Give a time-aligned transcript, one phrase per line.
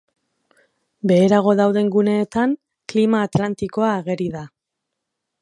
[1.11, 2.57] Beherago dauden guneetan
[2.95, 4.45] klima atlantikoa ageri da.